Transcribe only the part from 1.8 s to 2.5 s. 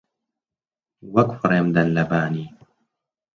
لە بانی